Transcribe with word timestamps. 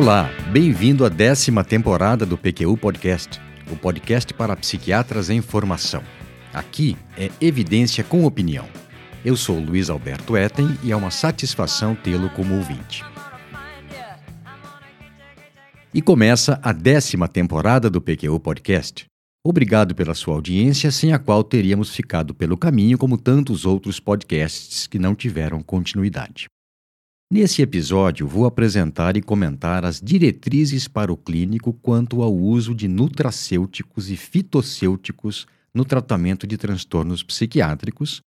Olá, 0.00 0.30
bem-vindo 0.50 1.04
à 1.04 1.10
décima 1.10 1.62
temporada 1.62 2.24
do 2.24 2.38
PQU 2.38 2.74
Podcast, 2.74 3.38
o 3.70 3.76
podcast 3.76 4.32
para 4.32 4.56
psiquiatras 4.56 5.28
em 5.28 5.42
formação. 5.42 6.02
Aqui 6.54 6.96
é 7.18 7.30
evidência 7.38 8.02
com 8.02 8.24
opinião. 8.24 8.66
Eu 9.22 9.36
sou 9.36 9.60
Luiz 9.60 9.90
Alberto 9.90 10.38
Etten 10.38 10.70
e 10.82 10.90
é 10.90 10.96
uma 10.96 11.10
satisfação 11.10 11.94
tê-lo 11.94 12.30
como 12.30 12.54
ouvinte. 12.54 13.04
E 15.92 16.00
começa 16.00 16.58
a 16.62 16.72
décima 16.72 17.28
temporada 17.28 17.90
do 17.90 18.00
PQU 18.00 18.40
Podcast. 18.40 19.04
Obrigado 19.44 19.94
pela 19.94 20.14
sua 20.14 20.32
audiência, 20.32 20.90
sem 20.90 21.12
a 21.12 21.18
qual 21.18 21.44
teríamos 21.44 21.94
ficado 21.94 22.34
pelo 22.34 22.56
caminho 22.56 22.96
como 22.96 23.18
tantos 23.18 23.66
outros 23.66 24.00
podcasts 24.00 24.86
que 24.86 24.98
não 24.98 25.14
tiveram 25.14 25.60
continuidade. 25.62 26.46
Nesse 27.32 27.62
episódio, 27.62 28.26
vou 28.26 28.44
apresentar 28.44 29.16
e 29.16 29.22
comentar 29.22 29.84
as 29.84 30.00
diretrizes 30.00 30.88
para 30.88 31.12
o 31.12 31.16
clínico 31.16 31.72
quanto 31.72 32.22
ao 32.22 32.34
uso 32.36 32.74
de 32.74 32.88
nutracêuticos 32.88 34.10
e 34.10 34.16
fitocêuticos 34.16 35.46
no 35.72 35.84
tratamento 35.84 36.44
de 36.44 36.58
transtornos 36.58 37.22
psiquiátricos, 37.22 38.20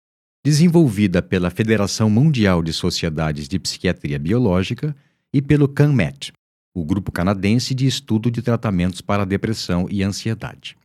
desenvolvida 0.46 1.20
pela 1.20 1.50
Federação 1.50 2.12
Mundial 2.12 2.62
de 2.62 2.72
Sociedades 2.72 3.48
de 3.48 3.58
Psiquiatria 3.58 4.20
Biológica 4.20 4.96
e 5.34 5.42
pelo 5.42 5.68
CANMET, 5.68 6.32
o 6.72 6.86
grupo 6.86 7.12
canadense 7.12 7.74
de 7.74 7.88
estudo 7.88 8.30
de 8.30 8.44
tratamentos 8.44 9.02
para 9.02 9.26
depressão 9.26 9.88
e 9.90 10.04
ansiedade. 10.04 10.78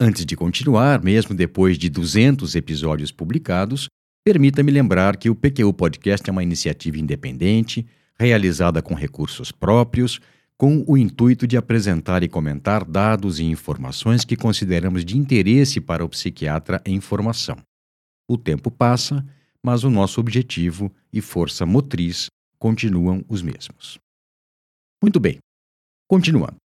Antes 0.00 0.26
de 0.26 0.34
continuar, 0.34 1.00
mesmo 1.00 1.36
depois 1.36 1.78
de 1.78 1.88
200 1.88 2.56
episódios 2.56 3.12
publicados, 3.12 3.86
permita-me 4.24 4.72
lembrar 4.72 5.16
que 5.16 5.30
o 5.30 5.36
PQU 5.36 5.72
Podcast 5.72 6.28
é 6.28 6.32
uma 6.32 6.42
iniciativa 6.42 6.98
independente, 6.98 7.86
realizada 8.18 8.82
com 8.82 8.94
recursos 8.94 9.52
próprios, 9.52 10.18
com 10.58 10.82
o 10.88 10.98
intuito 10.98 11.46
de 11.46 11.56
apresentar 11.56 12.24
e 12.24 12.28
comentar 12.28 12.84
dados 12.84 13.38
e 13.38 13.44
informações 13.44 14.24
que 14.24 14.34
consideramos 14.34 15.04
de 15.04 15.16
interesse 15.16 15.80
para 15.80 16.04
o 16.04 16.08
psiquiatra 16.08 16.82
em 16.84 17.00
formação. 17.00 17.56
O 18.28 18.36
tempo 18.36 18.68
passa 18.68 19.24
mas 19.64 19.84
o 19.84 19.90
nosso 19.90 20.20
objetivo 20.20 20.92
e 21.12 21.20
força 21.20 21.64
motriz 21.64 22.26
continuam 22.58 23.24
os 23.28 23.42
mesmos. 23.42 23.98
Muito 25.02 25.18
bem, 25.18 25.38
continuando. 26.08 26.56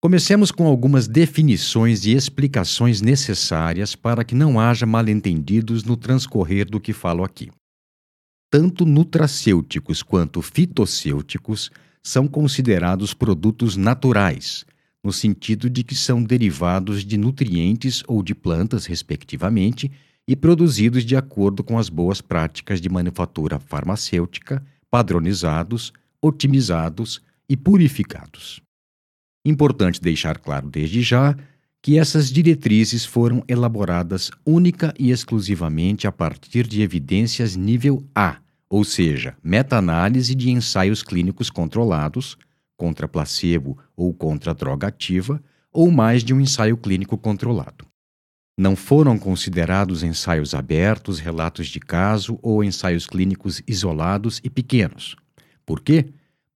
Comecemos 0.00 0.52
com 0.52 0.66
algumas 0.66 1.08
definições 1.08 2.04
e 2.04 2.12
explicações 2.12 3.00
necessárias 3.00 3.96
para 3.96 4.22
que 4.22 4.34
não 4.34 4.60
haja 4.60 4.86
mal-entendidos 4.86 5.82
no 5.82 5.96
transcorrer 5.96 6.70
do 6.70 6.78
que 6.78 6.92
falo 6.92 7.24
aqui. 7.24 7.50
Tanto 8.50 8.86
nutracêuticos 8.86 10.02
quanto 10.02 10.40
fitocêuticos 10.40 11.70
são 12.02 12.28
considerados 12.28 13.12
produtos 13.12 13.76
naturais, 13.76 14.64
no 15.02 15.12
sentido 15.12 15.68
de 15.68 15.82
que 15.82 15.94
são 15.94 16.22
derivados 16.22 17.04
de 17.04 17.16
nutrientes 17.16 18.02
ou 18.06 18.22
de 18.22 18.34
plantas, 18.34 18.86
respectivamente, 18.86 19.90
e 20.28 20.36
produzidos 20.36 21.06
de 21.06 21.16
acordo 21.16 21.64
com 21.64 21.78
as 21.78 21.88
boas 21.88 22.20
práticas 22.20 22.82
de 22.82 22.90
manufatura 22.90 23.58
farmacêutica, 23.58 24.62
padronizados, 24.90 25.90
otimizados 26.20 27.22
e 27.48 27.56
purificados. 27.56 28.60
Importante 29.42 30.02
deixar 30.02 30.38
claro 30.38 30.68
desde 30.68 31.00
já 31.00 31.34
que 31.80 31.98
essas 31.98 32.30
diretrizes 32.30 33.06
foram 33.06 33.42
elaboradas 33.48 34.30
única 34.44 34.92
e 34.98 35.10
exclusivamente 35.10 36.06
a 36.06 36.12
partir 36.12 36.66
de 36.66 36.82
evidências 36.82 37.56
nível 37.56 38.04
A, 38.14 38.36
ou 38.68 38.84
seja, 38.84 39.34
meta-análise 39.42 40.34
de 40.34 40.50
ensaios 40.50 41.02
clínicos 41.02 41.48
controlados, 41.48 42.36
contra 42.76 43.08
placebo 43.08 43.78
ou 43.96 44.12
contra 44.12 44.52
droga 44.52 44.88
ativa, 44.88 45.42
ou 45.72 45.90
mais 45.90 46.22
de 46.22 46.34
um 46.34 46.40
ensaio 46.40 46.76
clínico 46.76 47.16
controlado. 47.16 47.87
Não 48.58 48.74
foram 48.74 49.16
considerados 49.16 50.02
ensaios 50.02 50.52
abertos, 50.52 51.20
relatos 51.20 51.68
de 51.68 51.78
caso 51.78 52.40
ou 52.42 52.64
ensaios 52.64 53.06
clínicos 53.06 53.62
isolados 53.68 54.40
e 54.42 54.50
pequenos. 54.50 55.14
Por 55.64 55.80
quê? 55.80 56.06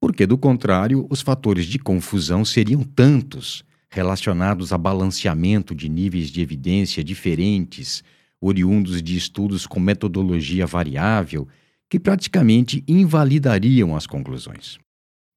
Porque, 0.01 0.27
do 0.27 0.37
contrário, 0.37 1.07
os 1.09 1.21
fatores 1.21 1.65
de 1.65 1.79
confusão 1.79 2.45
seriam 2.45 2.83
tantos, 2.83 3.63
relacionados 3.89 4.73
a 4.73 4.79
balanceamento 4.79 5.77
de 5.77 5.89
níveis 5.89 6.29
de 6.29 6.41
evidência 6.41 7.05
diferentes, 7.05 8.03
oriundos 8.41 9.01
de 9.01 9.17
estudos 9.17 9.65
com 9.65 9.79
metodologia 9.79 10.67
variável, 10.67 11.47
que 11.89 12.01
praticamente 12.01 12.83
invalidariam 12.89 13.95
as 13.95 14.09
conclusões. 14.09 14.77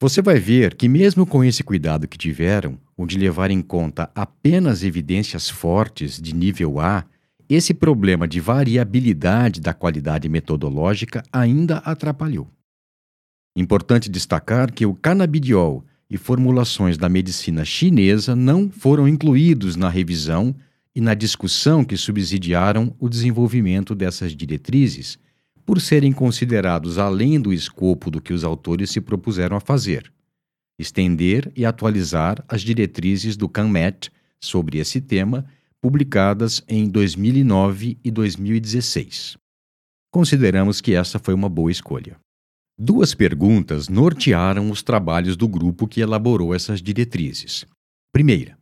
Você 0.02 0.20
vai 0.20 0.40
ver 0.40 0.74
que, 0.74 0.90
mesmo 0.90 1.28
com 1.28 1.44
esse 1.44 1.64
cuidado 1.64 2.08
que 2.08 2.18
tiveram, 2.18 2.80
o 2.98 3.06
de 3.06 3.18
levar 3.18 3.52
em 3.52 3.62
conta 3.62 4.10
apenas 4.16 4.84
evidências 4.84 5.50
fortes 5.50 6.20
de 6.22 6.34
nível 6.34 6.80
A, 6.80 7.06
esse 7.48 7.74
problema 7.74 8.28
de 8.28 8.40
variabilidade 8.40 9.62
da 9.62 9.74
qualidade 9.74 10.28
metodológica 10.30 11.24
ainda 11.32 11.78
atrapalhou. 11.80 12.50
Importante 13.56 14.10
destacar 14.10 14.72
que 14.72 14.86
o 14.86 14.94
canabidiol 14.94 15.84
e 16.10 16.18
formulações 16.18 16.98
da 16.98 17.08
medicina 17.08 17.64
chinesa 17.64 18.36
não 18.36 18.70
foram 18.70 19.08
incluídos 19.08 19.76
na 19.76 19.90
revisão 19.90 20.56
e 20.96 21.02
na 21.02 21.14
discussão 21.14 21.84
que 21.84 21.98
subsidiaram 21.98 22.96
o 23.00 23.10
desenvolvimento 23.10 23.94
dessas 23.94 24.36
diretrizes 24.36 25.18
por 25.66 25.82
serem 25.82 26.14
considerados 26.14 26.98
além 26.98 27.40
do 27.40 27.52
escopo 27.52 28.12
do 28.12 28.22
que 28.22 28.34
os 28.34 28.44
autores 28.44 28.92
se 28.92 29.02
propuseram 29.02 29.58
a 29.58 29.60
fazer, 29.60 30.12
estender 30.78 31.52
e 31.56 31.66
atualizar 31.66 32.44
as 32.48 32.62
diretrizes 32.62 33.38
do 33.38 33.48
CANMET 33.48 34.12
sobre 34.40 34.78
esse 34.78 35.02
tema, 35.02 35.46
publicadas 35.82 36.64
em 36.68 36.90
2009 36.90 37.98
e 38.04 38.12
2016. 38.12 39.38
Consideramos 40.12 40.82
que 40.82 40.94
essa 40.94 41.20
foi 41.20 41.34
uma 41.34 41.50
boa 41.50 41.72
escolha. 41.72 42.18
Duas 42.78 43.14
perguntas 43.14 43.88
nortearam 43.88 44.70
os 44.70 44.84
trabalhos 44.84 45.38
do 45.38 45.48
grupo 45.48 45.88
que 45.88 46.02
elaborou 46.02 46.54
essas 46.54 46.82
diretrizes. 46.82 47.66
Primeira, 48.12 48.58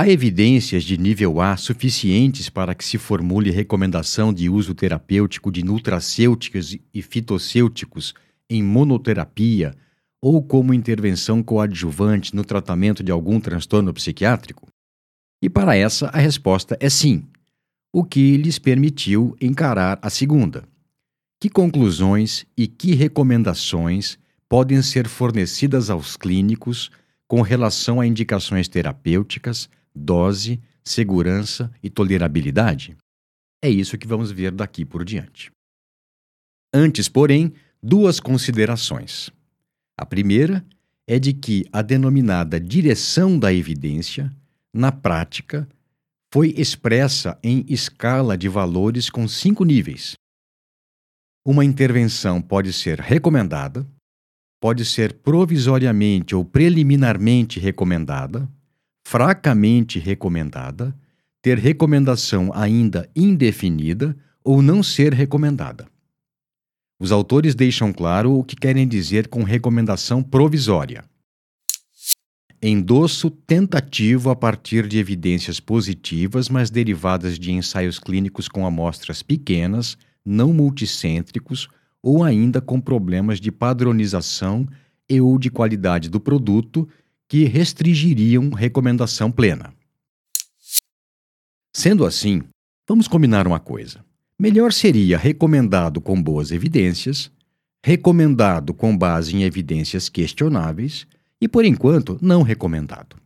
Há 0.00 0.08
evidências 0.08 0.84
de 0.84 0.96
nível 0.96 1.40
A 1.40 1.56
suficientes 1.56 2.48
para 2.48 2.72
que 2.72 2.84
se 2.84 2.96
formule 2.98 3.50
recomendação 3.50 4.32
de 4.32 4.48
uso 4.48 4.72
terapêutico 4.72 5.50
de 5.50 5.64
nutracêuticos 5.64 6.78
e 6.94 7.02
fitocêuticos 7.02 8.14
em 8.48 8.62
monoterapia 8.62 9.74
ou 10.20 10.42
como 10.42 10.74
intervenção 10.74 11.42
coadjuvante 11.42 12.34
no 12.34 12.44
tratamento 12.44 13.02
de 13.02 13.12
algum 13.12 13.40
transtorno 13.40 13.92
psiquiátrico? 13.92 14.66
E 15.42 15.48
para 15.48 15.76
essa 15.76 16.08
a 16.08 16.18
resposta 16.18 16.76
é 16.80 16.90
sim, 16.90 17.24
o 17.92 18.04
que 18.04 18.36
lhes 18.36 18.58
permitiu 18.58 19.36
encarar 19.40 19.98
a 20.02 20.10
segunda. 20.10 20.64
Que 21.40 21.48
conclusões 21.48 22.44
e 22.56 22.66
que 22.66 22.94
recomendações 22.94 24.18
podem 24.48 24.82
ser 24.82 25.06
fornecidas 25.06 25.88
aos 25.90 26.16
clínicos 26.16 26.90
com 27.28 27.42
relação 27.42 28.00
a 28.00 28.06
indicações 28.06 28.66
terapêuticas 28.66 29.68
dose, 29.94 30.60
segurança 30.84 31.72
e 31.82 31.90
tolerabilidade? 31.90 32.96
É 33.62 33.68
isso 33.68 33.98
que 33.98 34.06
vamos 34.06 34.30
ver 34.30 34.52
daqui 34.52 34.84
por 34.84 35.04
diante. 35.04 35.50
Antes, 36.72 37.08
porém, 37.08 37.52
duas 37.82 38.20
considerações. 38.20 39.30
A 39.98 40.06
primeira 40.06 40.64
é 41.08 41.18
de 41.18 41.32
que 41.32 41.64
a 41.72 41.82
denominada 41.82 42.60
direção 42.60 43.36
da 43.36 43.52
evidência, 43.52 44.32
na 44.72 44.92
prática, 44.92 45.68
foi 46.32 46.54
expressa 46.56 47.36
em 47.42 47.64
escala 47.68 48.38
de 48.38 48.48
valores 48.48 49.10
com 49.10 49.26
cinco 49.26 49.64
níveis. 49.64 50.12
Uma 51.44 51.64
intervenção 51.64 52.40
pode 52.40 52.72
ser 52.72 53.00
recomendada, 53.00 53.84
pode 54.60 54.84
ser 54.84 55.14
provisoriamente 55.14 56.32
ou 56.36 56.44
preliminarmente 56.44 57.58
recomendada, 57.58 58.48
fracamente 59.04 59.98
recomendada, 59.98 60.94
ter 61.42 61.58
recomendação 61.58 62.52
ainda 62.54 63.10
indefinida 63.16 64.16
ou 64.44 64.62
não 64.62 64.80
ser 64.80 65.12
recomendada. 65.12 65.88
Os 67.00 67.12
autores 67.12 67.54
deixam 67.54 67.92
claro 67.92 68.32
o 68.32 68.42
que 68.42 68.56
querem 68.56 68.86
dizer 68.86 69.28
com 69.28 69.44
recomendação 69.44 70.22
provisória. 70.22 71.04
Endosso 72.60 73.30
tentativo 73.30 74.30
a 74.30 74.36
partir 74.36 74.88
de 74.88 74.98
evidências 74.98 75.60
positivas, 75.60 76.48
mas 76.48 76.70
derivadas 76.70 77.38
de 77.38 77.52
ensaios 77.52 78.00
clínicos 78.00 78.48
com 78.48 78.66
amostras 78.66 79.22
pequenas, 79.22 79.96
não 80.24 80.52
multicêntricos 80.52 81.68
ou 82.02 82.24
ainda 82.24 82.60
com 82.60 82.80
problemas 82.80 83.40
de 83.40 83.52
padronização 83.52 84.66
e 85.08 85.20
ou 85.20 85.38
de 85.38 85.50
qualidade 85.50 86.08
do 86.08 86.18
produto 86.18 86.88
que 87.28 87.44
restringiriam 87.44 88.50
recomendação 88.50 89.30
plena. 89.30 89.72
Sendo 91.72 92.04
assim, 92.04 92.42
vamos 92.88 93.06
combinar 93.06 93.46
uma 93.46 93.60
coisa. 93.60 94.04
Melhor 94.40 94.72
seria 94.72 95.18
recomendado 95.18 96.00
com 96.00 96.22
boas 96.22 96.52
evidências, 96.52 97.28
recomendado 97.84 98.72
com 98.72 98.96
base 98.96 99.34
em 99.34 99.42
evidências 99.42 100.08
questionáveis 100.08 101.08
e, 101.40 101.48
por 101.48 101.64
enquanto, 101.64 102.16
não 102.22 102.42
recomendado. 102.42 103.16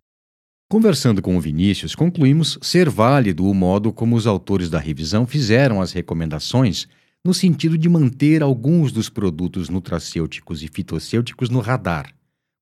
Conversando 0.70 1.20
com 1.20 1.37
o 1.37 1.41
Vinícius, 1.41 1.94
concluímos 1.94 2.59
ser 2.62 2.88
válido 2.88 3.47
o 3.47 3.53
modo 3.53 3.93
como 3.93 4.17
os 4.17 4.26
autores 4.26 4.70
da 4.70 4.79
revisão 4.79 5.26
fizeram 5.26 5.82
as 5.82 5.93
recomendações 5.93 6.88
no 7.23 7.35
sentido 7.35 7.76
de 7.76 7.91
manter 7.91 8.43
alguns 8.43 8.91
dos 8.91 9.11
produtos 9.11 9.69
nutracêuticos 9.69 10.62
e 10.62 10.69
fitossêuticos 10.69 11.50
no 11.50 11.61
radar, 11.61 12.11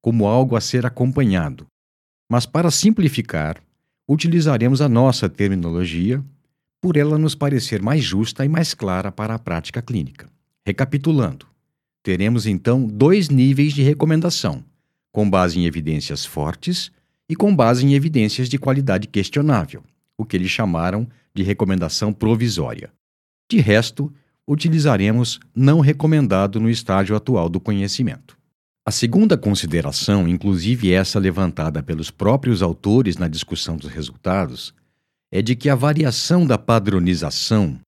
como 0.03 0.26
algo 0.26 0.56
a 0.56 0.61
ser 0.61 0.85
acompanhado. 0.85 1.67
Mas, 2.29 2.46
para 2.46 2.69
simplificar, 2.73 3.62
utilizaremos 4.08 4.81
a 4.81 4.88
nossa 4.88 5.29
terminologia 5.29 6.20
por 6.81 6.97
ela 6.97 7.19
nos 7.19 7.35
parecer 7.35 7.82
mais 7.82 8.03
justa 8.03 8.44
e 8.44 8.49
mais 8.49 8.73
clara 8.75 9.12
para 9.12 9.35
a 9.35 9.38
prática 9.38 9.82
clínica. 9.82 10.29
Recapitulando, 10.65 11.47
teremos 12.03 12.47
então 12.47 12.87
dois 12.87 13.29
níveis 13.29 13.73
de 13.73 13.82
recomendação, 13.82 14.65
com 15.12 15.29
base 15.29 15.59
em 15.59 15.67
evidências 15.67 16.25
fortes 16.25 16.91
e 17.29 17.37
com 17.37 17.55
base 17.55 17.85
em 17.85 17.94
evidências 17.94 18.49
de 18.49 18.59
qualidade 18.59 19.06
questionável, 19.09 19.82
o 20.17 20.25
que 20.25 20.37
eles 20.37 20.50
chamaram 20.50 21.06
de 21.35 21.43
recomendação 21.43 22.12
provisória. 22.12 22.91
De 23.49 23.61
resto, 23.61 24.12
utilizaremos 24.47 25.38
não 25.55 25.81
recomendado 25.81 26.59
no 26.59 26.71
estágio 26.71 27.15
atual 27.15 27.49
do 27.49 27.61
conhecimento. 27.61 28.37
A 28.85 28.91
segunda 28.91 29.37
consideração, 29.37 30.27
inclusive 30.27 30.93
essa 30.93 31.19
levantada 31.19 31.82
pelos 31.82 32.11
próprios 32.11 32.62
autores 32.62 33.17
na 33.17 33.29
discussão 33.29 33.77
dos 33.77 33.91
resultados, 33.91 34.75
é 35.32 35.41
de 35.41 35.55
que 35.55 35.69
a 35.69 35.75
variação 35.75 36.47
da 36.47 36.59
padronização, 36.59 37.81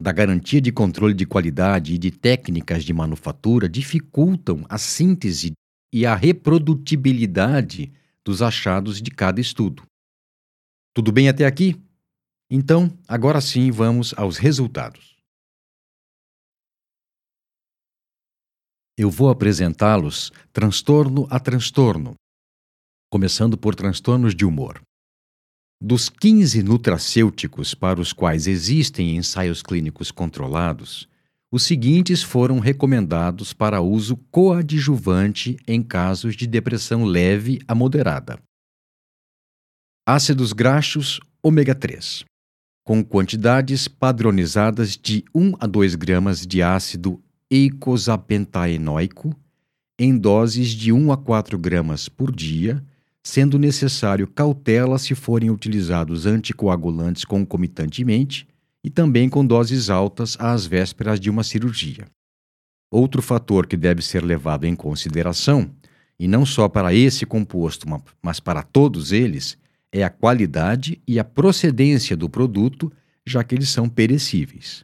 da 0.00 0.12
garantia 0.12 0.60
de 0.60 0.72
controle 0.72 1.14
de 1.14 1.24
qualidade 1.24 1.94
e 1.94 1.98
de 1.98 2.10
técnicas 2.10 2.84
de 2.84 2.92
manufatura 2.92 3.68
dificultam 3.68 4.64
a 4.68 4.78
síntese 4.78 5.52
e 5.92 6.04
a 6.04 6.14
reprodutibilidade 6.14 7.92
dos 8.24 8.42
achados 8.42 9.00
de 9.00 9.10
cada 9.10 9.40
estudo. 9.40 9.82
Tudo 10.94 11.12
bem 11.12 11.28
até 11.28 11.46
aqui? 11.46 11.80
Então, 12.50 12.98
agora 13.06 13.40
sim 13.40 13.70
vamos 13.70 14.12
aos 14.16 14.36
resultados. 14.36 15.16
Eu 18.98 19.10
vou 19.10 19.30
apresentá-los 19.30 20.32
transtorno 20.52 21.26
a 21.30 21.38
transtorno, 21.38 22.14
começando 23.10 23.56
por 23.56 23.74
transtornos 23.74 24.34
de 24.34 24.44
humor. 24.44 24.82
Dos 25.82 26.10
15 26.10 26.62
nutracêuticos 26.62 27.72
para 27.72 27.98
os 27.98 28.12
quais 28.12 28.46
existem 28.46 29.16
ensaios 29.16 29.62
clínicos 29.62 30.10
controlados, 30.10 31.08
os 31.50 31.62
seguintes 31.62 32.22
foram 32.22 32.58
recomendados 32.58 33.54
para 33.54 33.80
uso 33.80 34.18
coadjuvante 34.30 35.56
em 35.66 35.82
casos 35.82 36.36
de 36.36 36.46
depressão 36.46 37.06
leve 37.06 37.60
a 37.66 37.74
moderada: 37.74 38.38
ácidos 40.06 40.52
graxos 40.52 41.18
ômega 41.42 41.74
3, 41.74 42.26
com 42.84 43.02
quantidades 43.02 43.88
padronizadas 43.88 44.98
de 44.98 45.24
1 45.34 45.54
a 45.58 45.66
2 45.66 45.94
gramas 45.94 46.46
de 46.46 46.62
ácido 46.62 47.22
eicosapentaenoico 47.50 49.34
em 49.98 50.14
doses 50.14 50.68
de 50.68 50.92
1 50.92 51.10
a 51.10 51.16
4 51.16 51.58
gramas 51.58 52.06
por 52.06 52.30
dia 52.30 52.84
sendo 53.22 53.58
necessário 53.58 54.26
cautela 54.26 54.98
se 54.98 55.14
forem 55.14 55.50
utilizados 55.50 56.26
anticoagulantes 56.26 57.24
concomitantemente 57.24 58.46
e 58.82 58.88
também 58.88 59.28
com 59.28 59.44
doses 59.44 59.90
altas 59.90 60.36
às 60.40 60.66
vésperas 60.66 61.20
de 61.20 61.28
uma 61.28 61.44
cirurgia. 61.44 62.06
Outro 62.90 63.22
fator 63.22 63.66
que 63.66 63.76
deve 63.76 64.02
ser 64.02 64.24
levado 64.24 64.64
em 64.64 64.74
consideração, 64.74 65.70
e 66.18 66.26
não 66.26 66.44
só 66.44 66.68
para 66.68 66.92
esse 66.92 67.24
composto, 67.24 67.86
mas 68.22 68.40
para 68.40 68.62
todos 68.62 69.12
eles, 69.12 69.56
é 69.92 70.02
a 70.02 70.10
qualidade 70.10 71.00
e 71.06 71.18
a 71.18 71.24
procedência 71.24 72.16
do 72.16 72.28
produto, 72.28 72.92
já 73.26 73.44
que 73.44 73.54
eles 73.54 73.68
são 73.68 73.88
perecíveis. 73.88 74.82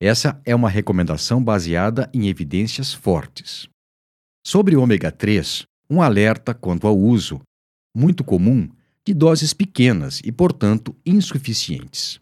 Essa 0.00 0.40
é 0.44 0.54
uma 0.54 0.68
recomendação 0.68 1.42
baseada 1.42 2.10
em 2.12 2.28
evidências 2.28 2.92
fortes. 2.92 3.68
Sobre 4.44 4.74
o 4.74 4.82
ômega 4.82 5.12
3, 5.12 5.64
um 5.88 6.02
alerta 6.02 6.52
quanto 6.52 6.86
ao 6.86 6.98
uso, 6.98 7.40
muito 7.94 8.24
comum, 8.24 8.68
de 9.04 9.12
doses 9.12 9.52
pequenas 9.52 10.20
e, 10.24 10.30
portanto, 10.30 10.94
insuficientes. 11.04 12.20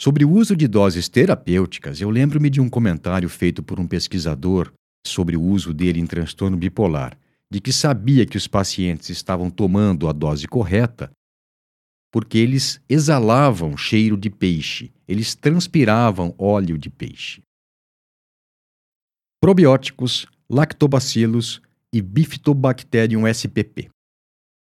Sobre 0.00 0.24
o 0.24 0.30
uso 0.30 0.54
de 0.54 0.68
doses 0.68 1.08
terapêuticas, 1.08 2.00
eu 2.00 2.10
lembro-me 2.10 2.48
de 2.48 2.60
um 2.60 2.68
comentário 2.68 3.28
feito 3.28 3.62
por 3.62 3.80
um 3.80 3.86
pesquisador 3.86 4.72
sobre 5.06 5.36
o 5.36 5.42
uso 5.42 5.74
dele 5.74 5.98
em 5.98 6.06
transtorno 6.06 6.56
bipolar, 6.56 7.18
de 7.50 7.60
que 7.60 7.72
sabia 7.72 8.26
que 8.26 8.36
os 8.36 8.46
pacientes 8.46 9.08
estavam 9.08 9.50
tomando 9.50 10.08
a 10.08 10.12
dose 10.12 10.46
correta 10.46 11.10
porque 12.10 12.38
eles 12.38 12.80
exalavam 12.88 13.76
cheiro 13.76 14.16
de 14.16 14.30
peixe, 14.30 14.92
eles 15.06 15.34
transpiravam 15.34 16.34
óleo 16.38 16.78
de 16.78 16.88
peixe. 16.88 17.42
Probióticos, 19.40 20.26
lactobacilos 20.48 21.60
e 21.92 22.00
Bifidobacterium 22.00 23.26
spp 23.26 23.90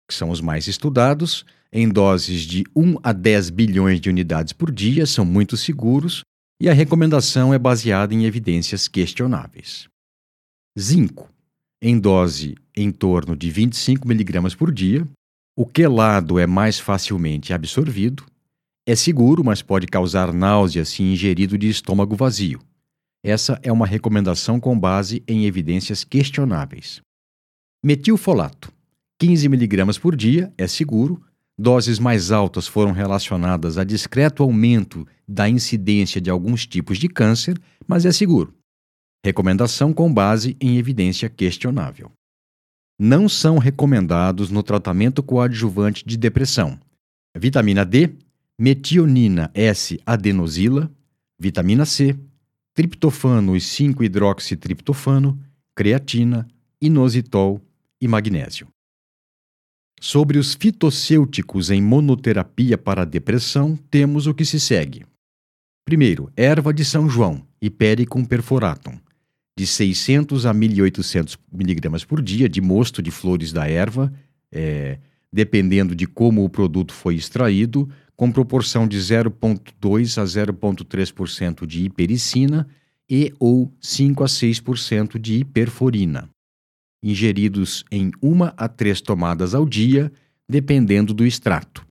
que 0.07 0.13
são 0.13 0.29
os 0.29 0.41
mais 0.41 0.67
estudados, 0.67 1.45
em 1.71 1.89
doses 1.89 2.41
de 2.41 2.63
1 2.75 2.97
a 3.01 3.11
10 3.11 3.49
bilhões 3.49 3.99
de 3.99 4.09
unidades 4.09 4.53
por 4.53 4.71
dia, 4.71 5.05
são 5.05 5.25
muito 5.25 5.57
seguros 5.57 6.21
e 6.61 6.69
a 6.69 6.73
recomendação 6.73 7.53
é 7.53 7.57
baseada 7.57 8.13
em 8.13 8.25
evidências 8.25 8.87
questionáveis. 8.87 9.87
Zinco, 10.79 11.29
em 11.81 11.99
dose 11.99 12.55
em 12.75 12.91
torno 12.91 13.35
de 13.35 13.49
25 13.49 14.09
mg 14.09 14.55
por 14.55 14.71
dia, 14.71 15.07
o 15.57 15.65
quelado 15.65 16.39
é 16.39 16.47
mais 16.47 16.79
facilmente 16.79 17.53
absorvido, 17.53 18.23
é 18.87 18.95
seguro, 18.95 19.43
mas 19.43 19.61
pode 19.61 19.87
causar 19.87 20.33
náusea 20.33 20.83
se 20.85 21.03
ingerido 21.03 21.57
de 21.57 21.69
estômago 21.69 22.15
vazio. 22.15 22.59
Essa 23.23 23.59
é 23.63 23.71
uma 23.71 23.87
recomendação 23.87 24.59
com 24.59 24.77
base 24.77 25.23
em 25.27 25.45
evidências 25.45 26.03
questionáveis. 26.03 27.01
Metilfolato 27.83 28.71
15 29.23 29.45
mg 29.45 29.99
por 30.01 30.17
dia 30.17 30.53
é 30.57 30.67
seguro. 30.67 31.23
Doses 31.57 31.97
mais 31.97 32.29
altas 32.29 32.67
foram 32.67 32.91
relacionadas 32.91 33.77
a 33.77 33.85
discreto 33.85 34.43
aumento 34.43 35.07
da 35.25 35.47
incidência 35.47 36.19
de 36.19 36.29
alguns 36.29 36.67
tipos 36.67 36.97
de 36.97 37.07
câncer, 37.07 37.57
mas 37.87 38.03
é 38.03 38.11
seguro. 38.11 38.53
Recomendação 39.25 39.93
com 39.93 40.13
base 40.13 40.57
em 40.59 40.77
evidência 40.77 41.29
questionável. 41.29 42.11
Não 42.99 43.29
são 43.29 43.59
recomendados 43.59 44.49
no 44.49 44.61
tratamento 44.61 45.23
coadjuvante 45.23 46.03
de 46.05 46.17
depressão. 46.17 46.77
Vitamina 47.33 47.85
D, 47.85 48.09
metionina 48.59 49.49
S-adenosila, 49.53 50.91
vitamina 51.39 51.85
C, 51.85 52.19
triptofano 52.73 53.55
e 53.55 53.59
5-hidroxitriptofano, 53.59 55.39
creatina, 55.73 56.45
inositol 56.81 57.61
e 58.01 58.07
magnésio. 58.09 58.67
Sobre 60.05 60.37
os 60.37 60.53
fitossêuticos 60.53 61.71
em 61.71 61.81
monoterapia 61.81 62.77
para 62.77 63.05
depressão, 63.05 63.79
temos 63.89 64.27
o 64.27 64.33
que 64.33 64.43
se 64.43 64.59
segue. 64.59 65.05
Primeiro, 65.85 66.29
erva 66.35 66.73
de 66.73 66.83
São 66.83 67.09
João, 67.09 67.41
Hipericum 67.61 68.25
perforatum, 68.25 68.99
de 69.57 69.65
600 69.65 70.45
a 70.45 70.53
1.800 70.53 71.37
mg 71.53 72.05
por 72.05 72.21
dia 72.21 72.49
de 72.49 72.59
mosto 72.59 73.01
de 73.01 73.11
flores 73.11 73.53
da 73.53 73.65
erva, 73.65 74.11
é, 74.51 74.99
dependendo 75.31 75.95
de 75.95 76.05
como 76.05 76.43
o 76.43 76.49
produto 76.49 76.93
foi 76.93 77.15
extraído, 77.15 77.89
com 78.13 78.29
proporção 78.29 78.85
de 78.85 78.97
0,2 78.97 80.21
a 80.21 80.25
0,3% 80.25 81.65
de 81.65 81.85
hipericina 81.85 82.67
e 83.09 83.33
ou 83.39 83.71
5 83.79 84.21
a 84.21 84.27
6% 84.27 85.17
de 85.17 85.35
hiperforina 85.35 86.32
ingeridos 87.03 87.83
em 87.91 88.11
uma 88.21 88.53
a 88.55 88.69
três 88.69 89.01
tomadas 89.01 89.53
ao 89.53 89.65
dia, 89.65 90.11
dependendo 90.49 91.13
do 91.13 91.25
extrato. 91.25 91.85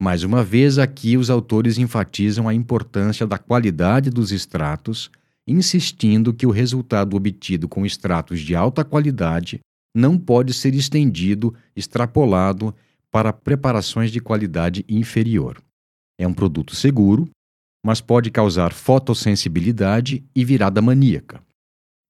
Mais 0.00 0.22
uma 0.22 0.44
vez, 0.44 0.78
aqui 0.78 1.16
os 1.16 1.30
autores 1.30 1.78
enfatizam 1.78 2.46
a 2.46 2.54
importância 2.54 3.26
da 3.26 3.38
qualidade 3.38 4.10
dos 4.10 4.30
extratos, 4.30 5.10
insistindo 5.46 6.32
que 6.32 6.46
o 6.46 6.50
resultado 6.50 7.16
obtido 7.16 7.66
com 7.66 7.84
extratos 7.84 8.40
de 8.40 8.54
alta 8.54 8.84
qualidade 8.84 9.60
não 9.96 10.18
pode 10.18 10.52
ser 10.52 10.74
estendido, 10.74 11.54
extrapolado 11.74 12.74
para 13.10 13.32
preparações 13.32 14.12
de 14.12 14.20
qualidade 14.20 14.84
inferior. 14.88 15.60
É 16.20 16.28
um 16.28 16.34
produto 16.34 16.76
seguro, 16.76 17.28
mas 17.84 18.00
pode 18.00 18.30
causar 18.30 18.72
fotossensibilidade 18.72 20.22
e 20.34 20.44
virada 20.44 20.82
maníaca. 20.82 21.42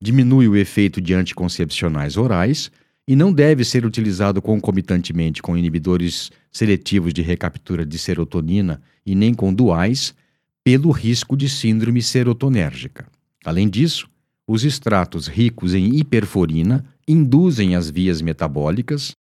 Diminui 0.00 0.48
o 0.48 0.56
efeito 0.56 1.00
de 1.00 1.14
anticoncepcionais 1.14 2.16
orais 2.16 2.70
e 3.06 3.16
não 3.16 3.32
deve 3.32 3.64
ser 3.64 3.86
utilizado 3.86 4.40
concomitantemente 4.40 5.40
com 5.40 5.56
inibidores 5.56 6.30
seletivos 6.52 7.14
de 7.14 7.22
recaptura 7.22 7.84
de 7.84 7.98
serotonina 7.98 8.80
e 9.04 9.14
nem 9.14 9.32
com 9.32 9.52
duais, 9.52 10.14
pelo 10.62 10.90
risco 10.90 11.34
de 11.34 11.48
síndrome 11.48 12.02
serotonérgica. 12.02 13.06
Além 13.44 13.68
disso, 13.68 14.06
os 14.46 14.64
extratos 14.64 15.26
ricos 15.26 15.74
em 15.74 15.96
hiperforina 15.96 16.84
induzem 17.08 17.74
as 17.74 17.88
vias 17.88 18.20
metabólicas, 18.20 19.12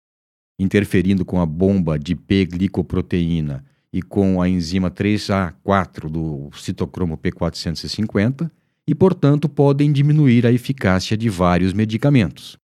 interferindo 0.58 1.24
com 1.24 1.40
a 1.40 1.46
bomba 1.46 1.98
de 1.98 2.16
P-glicoproteína 2.16 3.64
e 3.92 4.02
com 4.02 4.42
a 4.42 4.48
enzima 4.48 4.90
3A4 4.90 6.08
do 6.08 6.50
citocromo 6.52 7.16
P450 7.16 8.50
e, 8.88 8.94
portanto, 8.94 9.48
podem 9.48 9.92
diminuir 9.92 10.46
a 10.46 10.52
eficácia 10.52 11.16
de 11.16 11.28
vários 11.28 11.72
medicamentos. 11.72 12.56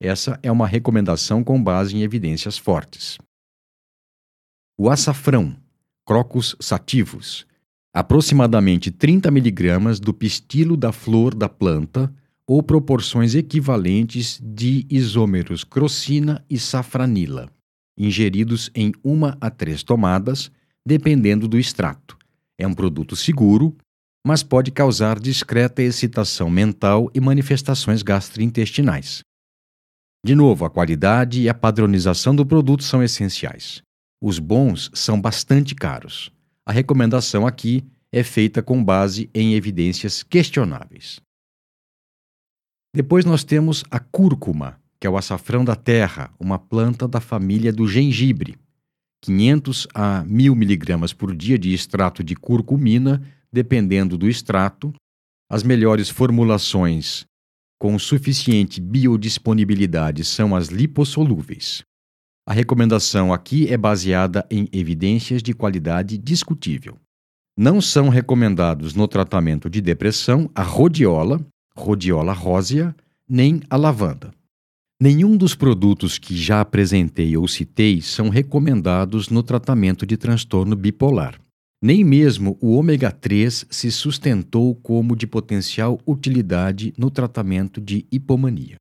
Essa 0.00 0.38
é 0.42 0.50
uma 0.50 0.66
recomendação 0.66 1.42
com 1.42 1.62
base 1.62 1.96
em 1.96 2.02
evidências 2.02 2.56
fortes. 2.56 3.18
O 4.78 4.88
açafrão, 4.88 5.56
Crocus 6.06 6.56
sativus, 6.60 7.46
aproximadamente 7.92 8.90
30 8.90 9.28
mg 9.28 10.00
do 10.00 10.14
pistilo 10.14 10.76
da 10.76 10.92
flor 10.92 11.34
da 11.34 11.48
planta 11.48 12.12
ou 12.46 12.62
proporções 12.62 13.34
equivalentes 13.34 14.40
de 14.42 14.86
isômeros 14.88 15.64
crocina 15.64 16.42
e 16.48 16.58
safranila, 16.58 17.50
ingeridos 17.98 18.70
em 18.74 18.92
uma 19.04 19.36
a 19.40 19.50
três 19.50 19.82
tomadas, 19.82 20.50
dependendo 20.86 21.46
do 21.46 21.58
extrato. 21.58 22.16
É 22.56 22.66
um 22.66 22.72
produto 22.72 23.14
seguro, 23.14 23.76
mas 24.28 24.42
pode 24.42 24.70
causar 24.70 25.18
discreta 25.18 25.80
excitação 25.80 26.50
mental 26.50 27.10
e 27.14 27.20
manifestações 27.20 28.02
gastrointestinais. 28.02 29.20
De 30.22 30.34
novo, 30.34 30.66
a 30.66 30.70
qualidade 30.70 31.40
e 31.40 31.48
a 31.48 31.54
padronização 31.54 32.36
do 32.36 32.44
produto 32.44 32.82
são 32.84 33.02
essenciais. 33.02 33.80
Os 34.22 34.38
bons 34.38 34.90
são 34.92 35.18
bastante 35.18 35.74
caros. 35.74 36.30
A 36.66 36.72
recomendação 36.72 37.46
aqui 37.46 37.82
é 38.12 38.22
feita 38.22 38.62
com 38.62 38.84
base 38.84 39.30
em 39.32 39.54
evidências 39.54 40.22
questionáveis. 40.22 41.20
Depois 42.94 43.24
nós 43.24 43.42
temos 43.42 43.82
a 43.90 43.98
cúrcuma, 43.98 44.78
que 45.00 45.06
é 45.06 45.10
o 45.10 45.16
açafrão 45.16 45.64
da 45.64 45.74
terra, 45.74 46.30
uma 46.38 46.58
planta 46.58 47.08
da 47.08 47.18
família 47.18 47.72
do 47.72 47.88
gengibre. 47.88 48.58
500 49.22 49.88
a 49.94 50.22
1000 50.24 50.54
miligramas 50.54 51.14
por 51.14 51.34
dia 51.34 51.58
de 51.58 51.72
extrato 51.72 52.22
de 52.22 52.36
curcumina, 52.36 53.22
dependendo 53.52 54.16
do 54.16 54.28
extrato. 54.28 54.92
As 55.50 55.62
melhores 55.62 56.08
formulações 56.08 57.24
com 57.78 57.98
suficiente 57.98 58.80
biodisponibilidade 58.80 60.24
são 60.24 60.54
as 60.54 60.68
lipossolúveis. 60.68 61.82
A 62.46 62.52
recomendação 62.52 63.32
aqui 63.32 63.68
é 63.68 63.76
baseada 63.76 64.46
em 64.50 64.68
evidências 64.72 65.42
de 65.42 65.52
qualidade 65.52 66.18
discutível. 66.18 66.98
Não 67.56 67.80
são 67.80 68.08
recomendados 68.08 68.94
no 68.94 69.06
tratamento 69.06 69.68
de 69.70 69.80
depressão 69.80 70.50
a 70.54 70.62
rodiola, 70.62 71.44
Rhodiola 71.78 72.32
rósea, 72.32 72.94
nem 73.28 73.60
a 73.70 73.76
lavanda. 73.76 74.34
Nenhum 75.00 75.36
dos 75.36 75.54
produtos 75.54 76.18
que 76.18 76.36
já 76.36 76.60
apresentei 76.60 77.36
ou 77.36 77.46
citei 77.46 78.02
são 78.02 78.28
recomendados 78.28 79.28
no 79.28 79.44
tratamento 79.44 80.04
de 80.04 80.16
transtorno 80.16 80.74
bipolar. 80.74 81.40
Nem 81.80 82.02
mesmo 82.04 82.58
o 82.60 82.72
ômega 82.72 83.12
3 83.12 83.66
se 83.70 83.90
sustentou 83.92 84.74
como 84.74 85.14
de 85.14 85.26
potencial 85.26 86.00
utilidade 86.04 86.92
no 86.98 87.10
tratamento 87.10 87.80
de 87.80 88.04
hipomania. 88.10 88.76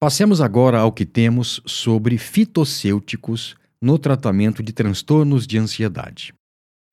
Passemos 0.00 0.40
agora 0.40 0.80
ao 0.80 0.92
que 0.92 1.06
temos 1.06 1.60
sobre 1.64 2.18
fitossêuticos 2.18 3.54
no 3.80 3.98
tratamento 3.98 4.62
de 4.62 4.72
transtornos 4.72 5.46
de 5.46 5.58
ansiedade. 5.58 6.34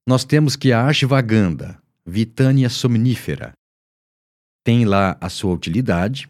Nós 0.08 0.24
temos 0.24 0.56
que 0.56 0.72
a 0.72 0.86
ashwagandha, 0.86 1.82
Vitania 2.06 2.70
somnífera, 2.70 3.54
tem 4.64 4.86
lá 4.86 5.18
a 5.20 5.30
sua 5.30 5.54
utilidade, 5.54 6.30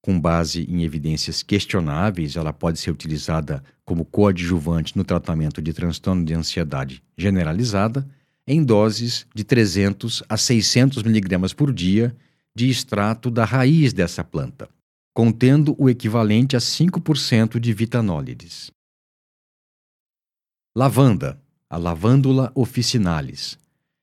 com 0.00 0.18
base 0.18 0.62
em 0.70 0.82
evidências 0.84 1.42
questionáveis, 1.42 2.36
ela 2.36 2.52
pode 2.52 2.78
ser 2.78 2.90
utilizada 2.90 3.62
como 3.84 4.04
coadjuvante 4.04 4.96
no 4.96 5.04
tratamento 5.04 5.60
de 5.60 5.72
transtorno 5.72 6.24
de 6.24 6.34
ansiedade 6.34 7.02
generalizada, 7.16 8.08
em 8.46 8.64
doses 8.64 9.26
de 9.34 9.44
300 9.44 10.22
a 10.28 10.36
600 10.36 11.02
miligramas 11.02 11.52
por 11.52 11.72
dia 11.72 12.16
de 12.54 12.70
extrato 12.70 13.30
da 13.30 13.44
raiz 13.44 13.92
dessa 13.92 14.24
planta, 14.24 14.68
contendo 15.14 15.74
o 15.78 15.90
equivalente 15.90 16.56
a 16.56 16.58
5% 16.58 17.58
de 17.58 17.72
vitanólides. 17.72 18.70
Lavanda, 20.76 21.40
a 21.68 21.76
lavândula 21.76 22.50
officinalis, 22.54 23.58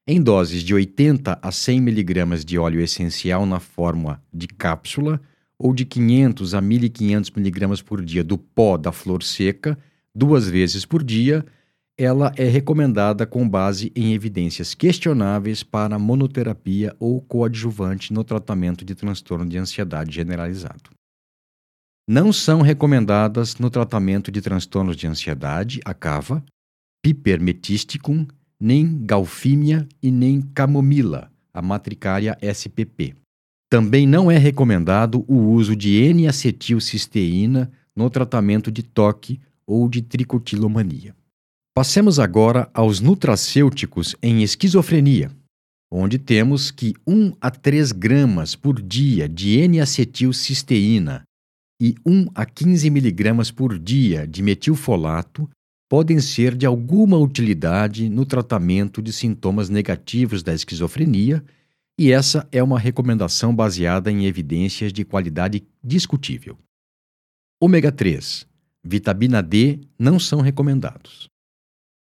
em 0.07 0.21
doses 0.21 0.61
de 0.61 0.73
80 0.73 1.39
a 1.41 1.51
100 1.51 1.77
mg 1.79 2.45
de 2.45 2.59
óleo 2.59 2.81
essencial 2.81 3.45
na 3.45 3.59
forma 3.59 4.21
de 4.31 4.47
cápsula 4.47 5.19
ou 5.57 5.73
de 5.73 5.85
500 5.85 6.53
a 6.53 6.61
1500 6.61 7.31
mg 7.35 7.83
por 7.83 8.03
dia 8.03 8.23
do 8.23 8.37
pó 8.37 8.77
da 8.77 8.91
flor 8.91 9.23
seca, 9.23 9.77
duas 10.13 10.47
vezes 10.47 10.85
por 10.85 11.03
dia, 11.03 11.45
ela 11.97 12.33
é 12.35 12.45
recomendada 12.45 13.25
com 13.25 13.47
base 13.47 13.91
em 13.95 14.13
evidências 14.13 14.73
questionáveis 14.73 15.63
para 15.63 15.97
monoterapia 15.97 16.95
ou 16.99 17.21
coadjuvante 17.21 18.11
no 18.11 18.23
tratamento 18.23 18.83
de 18.83 18.93
transtorno 18.93 19.47
de 19.47 19.57
ansiedade 19.57 20.13
generalizado. 20.13 20.89
Não 22.07 22.31
são 22.33 22.61
recomendadas 22.61 23.55
no 23.55 23.69
tratamento 23.69 24.31
de 24.31 24.41
transtornos 24.41 24.95
de 24.95 25.07
ansiedade 25.07 25.79
a 25.85 25.93
cava, 25.93 26.43
pipermetisticum 27.01 28.27
nem 28.59 29.05
galfímia 29.05 29.87
e 30.01 30.11
nem 30.11 30.41
camomila, 30.41 31.31
a 31.53 31.61
matricária 31.61 32.37
SPP. 32.41 33.15
Também 33.69 34.05
não 34.05 34.29
é 34.29 34.37
recomendado 34.37 35.25
o 35.27 35.35
uso 35.51 35.75
de 35.75 35.95
N-acetilcisteína 35.95 37.71
no 37.95 38.09
tratamento 38.09 38.71
de 38.71 38.83
toque 38.83 39.39
ou 39.65 39.89
de 39.89 40.01
tricotilomania. 40.01 41.15
Passemos 41.73 42.19
agora 42.19 42.69
aos 42.73 42.99
nutracêuticos 42.99 44.15
em 44.21 44.43
esquizofrenia, 44.43 45.31
onde 45.91 46.17
temos 46.17 46.71
que 46.71 46.93
1 47.05 47.33
a 47.41 47.51
3 47.51 47.91
gramas 47.91 48.55
por 48.55 48.81
dia 48.81 49.27
de 49.27 49.59
N-acetilcisteína 49.59 51.23
e 51.81 51.95
1 52.05 52.27
a 52.33 52.45
15 52.45 52.89
miligramas 52.89 53.51
por 53.51 53.77
dia 53.77 54.25
de 54.25 54.41
metilfolato 54.41 55.49
podem 55.89 56.19
ser 56.19 56.55
de 56.55 56.65
alguma 56.65 57.17
utilidade 57.17 58.09
no 58.09 58.25
tratamento 58.25 59.01
de 59.01 59.11
sintomas 59.11 59.69
negativos 59.69 60.41
da 60.41 60.53
esquizofrenia, 60.53 61.43
e 61.97 62.11
essa 62.11 62.47
é 62.51 62.61
uma 62.61 62.77
recomendação 62.77 63.55
baseada 63.55 64.11
em 64.11 64.25
evidências 64.25 64.91
de 64.91 65.05
qualidade 65.05 65.65
discutível. 65.83 66.57
Ômega 67.59 67.91
3, 67.91 68.45
vitamina 68.83 69.41
D 69.41 69.79
não 69.97 70.19
são 70.19 70.41
recomendados. 70.41 71.29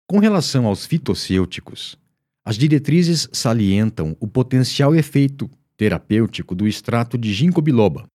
Com 0.08 0.20
relação 0.20 0.66
aos 0.66 0.86
fitossêuticos, 0.86 1.98
as 2.46 2.58
diretrizes 2.58 3.28
salientam 3.34 4.16
o 4.20 4.28
potencial 4.28 4.96
efeito 4.96 5.50
terapêutico 5.76 6.56
do 6.56 6.68
extrato 6.68 7.18
de 7.18 7.34
ginkgo 7.34 7.62
biloba, 7.62 8.08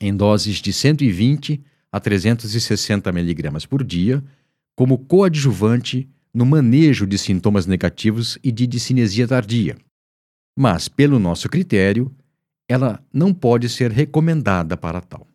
em 0.00 0.16
doses 0.16 0.56
de 0.56 0.72
120 0.72 1.62
a 1.90 1.98
360 1.98 3.10
mg 3.10 3.66
por 3.68 3.82
dia, 3.82 4.22
como 4.76 4.98
coadjuvante 4.98 6.08
no 6.32 6.46
manejo 6.46 7.06
de 7.06 7.18
sintomas 7.18 7.66
negativos 7.66 8.38
e 8.44 8.52
de 8.52 8.66
discinesia 8.66 9.26
tardia. 9.26 9.76
Mas, 10.62 10.88
pelo 10.88 11.18
nosso 11.18 11.48
critério, 11.48 12.14
ela 12.68 13.02
não 13.10 13.32
pode 13.32 13.66
ser 13.66 13.90
recomendada 13.90 14.76
para 14.76 15.00
tal. 15.00 15.26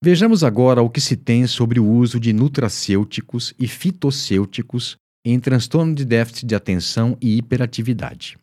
Vejamos 0.00 0.44
agora 0.44 0.80
o 0.80 0.88
que 0.88 1.00
se 1.00 1.16
tem 1.16 1.48
sobre 1.48 1.80
o 1.80 1.84
uso 1.84 2.20
de 2.20 2.32
nutracêuticos 2.32 3.52
e 3.58 3.66
fitossêuticos 3.66 4.96
em 5.24 5.40
transtorno 5.40 5.96
de 5.96 6.04
déficit 6.04 6.46
de 6.46 6.54
atenção 6.54 7.18
e 7.20 7.36
hiperatividade. 7.36 8.38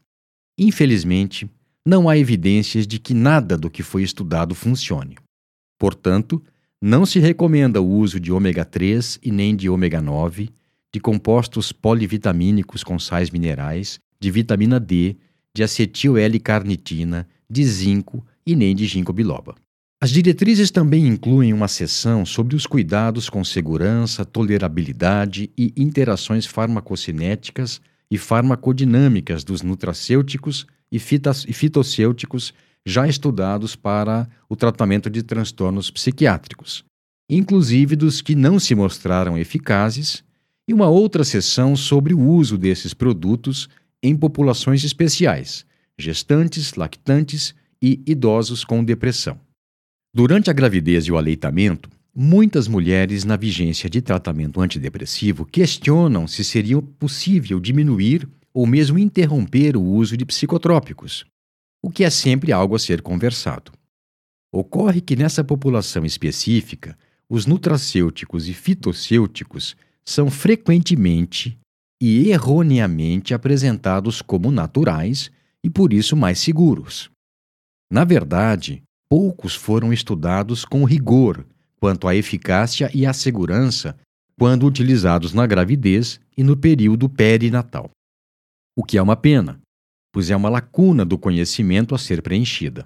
Infelizmente, 0.58 1.50
não 1.88 2.10
há 2.10 2.18
evidências 2.18 2.86
de 2.86 3.00
que 3.00 3.14
nada 3.14 3.58
do 3.58 3.70
que 3.70 3.82
foi 3.82 4.04
estudado 4.04 4.54
funcione. 4.54 5.16
Portanto, 5.80 6.44
não 6.82 7.06
se 7.06 7.18
recomenda 7.18 7.82
o 7.82 7.88
uso 7.90 8.20
de 8.20 8.30
ômega 8.30 8.66
3 8.66 9.20
e 9.24 9.32
nem 9.32 9.56
de 9.56 9.70
ômega 9.70 10.02
9 10.02 10.50
de 10.94 11.00
compostos 11.00 11.72
polivitamínicos 11.72 12.84
com 12.84 13.00
sais 13.00 13.30
minerais, 13.30 14.02
de 14.20 14.30
vitamina 14.30 14.82
D, 14.82 15.16
de 15.56 15.64
acetil 15.64 16.18
L-carnitina, 16.18 17.28
de 17.50 17.64
zinco 17.66 18.26
e 18.46 18.56
nem 18.56 18.76
de 18.76 18.86
ginkgo 18.86 19.14
biloba. 19.14 19.56
As 20.02 20.12
diretrizes 20.12 20.72
também 20.72 21.06
incluem 21.08 21.52
uma 21.52 21.68
seção 21.68 22.26
sobre 22.26 22.56
os 22.56 22.66
cuidados 22.66 23.30
com 23.30 23.44
segurança, 23.44 24.24
tolerabilidade 24.24 25.52
e 25.58 25.74
interações 25.76 26.46
farmacocinéticas 26.46 27.82
e 28.10 28.18
farmacodinâmicas 28.18 29.44
dos 29.44 29.62
nutracêuticos 29.62 30.66
e, 30.90 30.96
e 30.96 31.54
fitocêuticos 31.54 32.54
já 32.86 33.08
estudados 33.08 33.76
para 33.76 34.28
o 34.48 34.56
tratamento 34.56 35.10
de 35.10 35.22
transtornos 35.22 35.92
psiquiátricos, 35.92 36.86
inclusive 37.30 37.96
dos 37.96 38.22
que 38.22 38.36
não 38.36 38.58
se 38.58 38.74
mostraram 38.74 39.38
eficazes, 39.38 40.24
e 40.68 40.74
uma 40.74 40.88
outra 40.88 41.24
seção 41.24 41.76
sobre 41.76 42.14
o 42.14 42.22
uso 42.22 42.58
desses 42.58 42.94
produtos 42.94 43.68
em 44.02 44.16
populações 44.16 44.84
especiais, 44.84 45.66
gestantes, 45.98 46.76
lactantes 46.76 47.54
e 47.82 48.02
idosos 48.06 48.64
com 48.64 48.84
depressão. 48.84 49.40
Durante 50.14 50.50
a 50.50 50.54
gravidez 50.54 51.06
e 51.06 51.12
o 51.12 51.18
aleitamento, 51.18 51.90
muitas 52.16 52.68
mulheres 52.68 53.24
na 53.24 53.36
vigência 53.36 53.90
de 53.90 54.02
tratamento 54.02 54.60
antidepressivo 54.60 55.46
questionam 55.46 56.28
se 56.28 56.44
seria 56.44 56.82
possível 56.82 57.60
diminuir 57.60 58.28
ou 58.54 58.66
mesmo 58.66 58.98
interromper 58.98 59.78
o 59.78 59.84
uso 59.84 60.18
de 60.18 60.26
psicotrópicos, 60.26 61.26
o 61.82 61.90
que 61.90 62.04
é 62.04 62.10
sempre 62.10 62.52
algo 62.52 62.76
a 62.76 62.80
ser 62.80 63.02
conversado. 63.02 63.72
Ocorre 64.52 65.00
que 65.00 65.16
nessa 65.16 65.44
população 65.44 66.04
específica, 66.06 66.98
os 67.30 67.46
nutracêuticos 67.46 68.48
e 68.50 68.54
fitocêuticos 68.54 69.76
são 70.04 70.32
frequentemente 70.32 71.58
e 72.02 72.30
erroneamente 72.30 73.34
apresentados 73.34 74.22
como 74.22 74.52
naturais 74.52 75.30
e 75.64 75.70
por 75.70 75.92
isso 75.92 76.16
mais 76.16 76.40
seguros. 76.40 77.10
Na 77.92 78.04
verdade, 78.04 78.84
poucos 79.10 79.56
foram 79.56 79.92
estudados 79.92 80.64
com 80.64 80.86
rigor 80.86 81.46
quanto 81.80 82.08
à 82.08 82.16
eficácia 82.16 82.90
e 82.94 83.06
à 83.06 83.14
segurança 83.14 83.98
quando 84.38 84.66
utilizados 84.66 85.34
na 85.34 85.46
gravidez 85.46 86.20
e 86.38 86.44
no 86.44 86.56
período 86.56 87.10
perinatal. 87.10 87.90
O 88.78 88.84
que 88.84 88.98
é 88.98 89.02
uma 89.02 89.18
pena, 89.18 89.60
pois 90.14 90.30
é 90.30 90.36
uma 90.36 90.50
lacuna 90.50 91.04
do 91.04 91.18
conhecimento 91.18 91.94
a 91.94 91.98
ser 91.98 92.22
preenchida. 92.22 92.86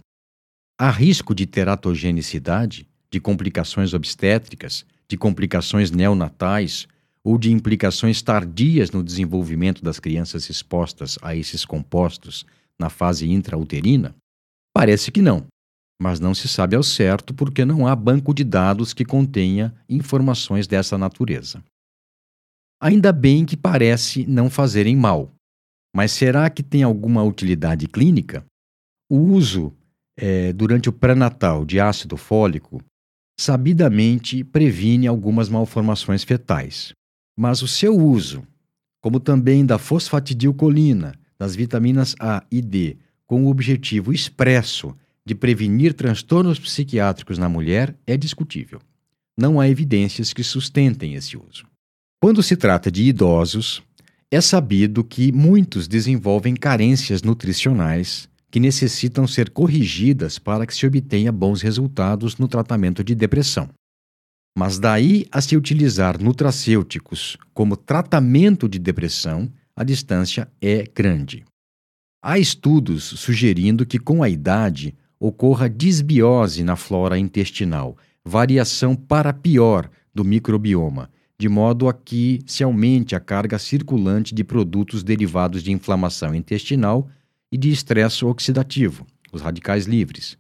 Há 0.80 0.90
risco 0.90 1.36
de 1.36 1.46
teratogenicidade, 1.46 2.88
de 3.12 3.20
complicações 3.20 3.94
obstétricas, 3.94 4.86
de 5.08 5.16
complicações 5.16 5.92
neonatais 5.92 6.88
ou 7.26 7.38
de 7.38 7.52
implicações 7.52 8.22
tardias 8.22 8.92
no 8.92 9.04
desenvolvimento 9.04 9.84
das 9.84 10.00
crianças 10.00 10.50
expostas 10.50 11.18
a 11.22 11.36
esses 11.36 11.64
compostos 11.64 12.46
na 12.80 12.90
fase 12.90 13.30
intrauterina? 13.30 14.16
Parece 14.74 15.12
que 15.12 15.22
não, 15.22 15.46
mas 16.02 16.20
não 16.20 16.34
se 16.34 16.48
sabe 16.48 16.76
ao 16.76 16.84
certo 16.84 17.34
porque 17.34 17.64
não 17.64 17.88
há 17.88 17.96
banco 17.96 18.34
de 18.34 18.44
dados 18.44 18.94
que 18.94 19.06
contenha 19.06 19.74
informações 19.88 20.68
dessa 20.68 20.98
natureza. 20.98 21.64
Ainda 22.82 23.14
bem 23.14 23.46
que 23.46 23.56
parece 23.56 24.26
não 24.26 24.50
fazerem 24.50 24.96
mal, 24.96 25.32
mas 25.96 26.12
será 26.12 26.50
que 26.50 26.62
tem 26.62 26.84
alguma 26.84 27.24
utilidade 27.24 27.88
clínica? 27.88 28.44
O 29.10 29.18
uso 29.18 29.74
é, 30.18 30.52
durante 30.52 30.90
o 30.90 30.94
pré-natal 30.94 31.64
de 31.64 31.80
ácido 31.80 32.18
fólico 32.18 32.84
sabidamente 33.40 34.44
previne 34.44 35.08
algumas 35.08 35.50
malformações 35.50 36.24
fetais, 36.24 36.94
mas 37.36 37.62
o 37.62 37.68
seu 37.68 37.98
uso, 37.98 38.44
como 39.02 39.20
também 39.20 39.66
da 39.66 39.78
fosfatidilcolina, 39.78 41.14
das 41.38 41.56
vitaminas 41.56 42.16
A 42.20 42.44
e 42.52 42.62
D, 42.62 42.98
com 43.26 43.46
o 43.46 43.50
objetivo 43.50 44.14
expresso 44.14 44.96
de 45.26 45.34
prevenir 45.34 45.94
transtornos 45.94 46.60
psiquiátricos 46.60 47.38
na 47.38 47.50
mulher, 47.50 47.96
é 48.06 48.16
discutível. 48.16 48.80
Não 49.38 49.60
há 49.60 49.68
evidências 49.68 50.34
que 50.34 50.44
sustentem 50.44 51.16
esse 51.16 51.36
uso. 51.38 51.66
Quando 52.22 52.44
se 52.44 52.56
trata 52.56 52.92
de 52.92 53.04
idosos, 53.04 53.82
é 54.32 54.40
sabido 54.40 55.04
que 55.04 55.32
muitos 55.32 55.88
desenvolvem 55.88 56.56
carências 56.56 57.22
nutricionais 57.22 58.30
que 58.50 58.60
necessitam 58.60 59.28
ser 59.28 59.50
corrigidas 59.50 60.38
para 60.38 60.66
que 60.68 60.76
se 60.76 60.86
obtenha 60.86 61.32
bons 61.32 61.62
resultados 61.62 62.38
no 62.38 62.48
tratamento 62.48 63.04
de 63.04 63.16
depressão. 63.16 63.70
Mas 64.56 64.78
daí 64.78 65.26
a 65.32 65.42
se 65.42 65.58
utilizar 65.58 66.22
nutracêuticos 66.22 67.38
como 67.54 67.76
tratamento 67.76 68.70
de 68.70 68.78
depressão, 68.78 69.52
a 69.76 69.84
distância 69.84 70.48
é 70.62 70.84
grande. 70.84 71.44
Há 72.22 72.38
estudos 72.38 73.04
sugerindo 73.04 73.86
que 73.86 73.98
com 73.98 74.22
a 74.22 74.30
idade 74.30 74.96
ocorra 75.20 75.70
disbiose 75.70 76.64
na 76.64 76.76
flora 76.76 77.18
intestinal, 77.18 77.98
variação 78.24 78.96
para 78.96 79.34
pior 79.34 79.90
do 80.14 80.24
microbioma, 80.24 81.10
de 81.38 81.50
modo 81.50 81.90
a 81.90 81.94
que 81.94 82.40
se 82.46 82.64
aumente 82.64 83.16
a 83.16 83.20
carga 83.20 83.58
circulante 83.58 84.36
de 84.36 84.44
produtos 84.44 85.04
derivados 85.04 85.64
de 85.64 85.72
inflamação 85.72 86.36
intestinal 86.36 87.10
e 87.52 87.58
de 87.58 87.70
estresse 87.70 88.24
oxidativo, 88.24 89.06
os 89.32 89.42
radicais 89.42 89.86
livres. 89.86 90.38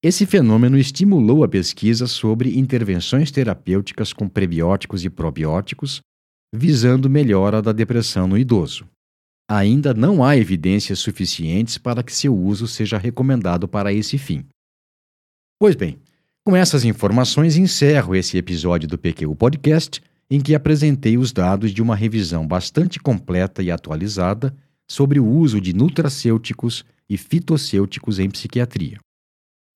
Esse 0.00 0.24
fenômeno 0.26 0.78
estimulou 0.78 1.42
a 1.42 1.48
pesquisa 1.48 2.06
sobre 2.06 2.56
intervenções 2.56 3.32
terapêuticas 3.32 4.12
com 4.12 4.28
prebióticos 4.28 5.04
e 5.04 5.10
probióticos, 5.10 6.00
visando 6.54 7.10
melhora 7.10 7.60
da 7.60 7.72
depressão 7.72 8.28
no 8.28 8.38
idoso. 8.38 8.86
Ainda 9.50 9.92
não 9.92 10.22
há 10.22 10.36
evidências 10.36 11.00
suficientes 11.00 11.78
para 11.78 12.04
que 12.04 12.14
seu 12.14 12.36
uso 12.36 12.68
seja 12.68 12.96
recomendado 12.96 13.66
para 13.66 13.92
esse 13.92 14.16
fim. 14.18 14.44
Pois 15.58 15.74
bem, 15.74 15.98
com 16.46 16.54
essas 16.54 16.84
informações, 16.84 17.56
encerro 17.56 18.14
esse 18.14 18.38
episódio 18.38 18.88
do 18.88 18.96
PQ 18.96 19.34
Podcast, 19.34 20.00
em 20.30 20.40
que 20.40 20.54
apresentei 20.54 21.18
os 21.18 21.32
dados 21.32 21.72
de 21.72 21.82
uma 21.82 21.96
revisão 21.96 22.46
bastante 22.46 23.00
completa 23.00 23.64
e 23.64 23.70
atualizada 23.70 24.54
sobre 24.88 25.18
o 25.18 25.26
uso 25.26 25.60
de 25.60 25.72
nutracêuticos 25.72 26.84
e 27.10 27.18
fitocêuticos 27.18 28.20
em 28.20 28.30
psiquiatria. 28.30 29.00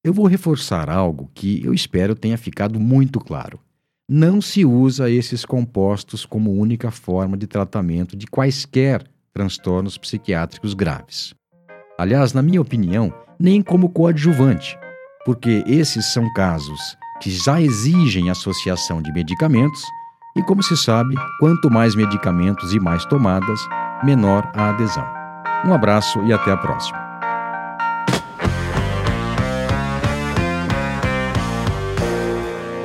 Eu 0.04 0.12
vou 0.12 0.26
reforçar 0.26 0.90
algo 0.90 1.30
que 1.32 1.64
eu 1.64 1.72
espero 1.72 2.16
tenha 2.16 2.36
ficado 2.36 2.80
muito 2.80 3.20
claro. 3.20 3.60
Não 4.08 4.42
se 4.42 4.64
usa 4.64 5.08
esses 5.08 5.44
compostos 5.44 6.26
como 6.26 6.50
única 6.50 6.90
forma 6.90 7.36
de 7.36 7.46
tratamento 7.46 8.16
de 8.16 8.26
quaisquer 8.26 9.06
transtornos 9.32 9.96
psiquiátricos 9.96 10.74
graves. 10.74 11.34
Aliás, 11.96 12.32
na 12.32 12.42
minha 12.42 12.60
opinião, 12.60 13.14
nem 13.38 13.62
como 13.62 13.88
coadjuvante, 13.88 14.76
porque 15.24 15.62
esses 15.68 16.12
são 16.12 16.30
casos 16.32 16.80
que 17.20 17.30
já 17.30 17.62
exigem 17.62 18.28
associação 18.28 19.00
de 19.00 19.12
medicamentos 19.12 19.82
e, 20.36 20.42
como 20.42 20.64
se 20.64 20.76
sabe, 20.76 21.14
quanto 21.38 21.70
mais 21.70 21.94
medicamentos 21.94 22.74
e 22.74 22.80
mais 22.80 23.04
tomadas, 23.04 23.60
menor 24.02 24.50
a 24.54 24.70
adesão. 24.70 25.06
Um 25.64 25.72
abraço 25.72 26.20
e 26.24 26.32
até 26.32 26.50
a 26.50 26.56
próxima. 26.56 27.01